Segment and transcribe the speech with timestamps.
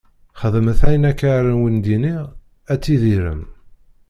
[0.39, 2.25] Xedmet ayen akka ara wen-d-iniɣ,
[2.71, 3.43] ad tidirem.